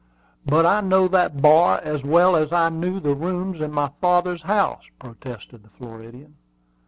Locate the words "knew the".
2.69-3.13